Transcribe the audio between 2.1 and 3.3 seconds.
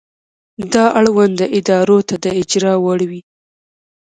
د اجرا وړ وي.